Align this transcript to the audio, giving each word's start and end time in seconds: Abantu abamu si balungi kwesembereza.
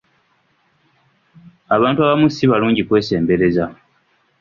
Abantu 1.75 1.99
abamu 2.01 2.27
si 2.35 2.43
balungi 2.51 2.81
kwesembereza. 2.87 3.63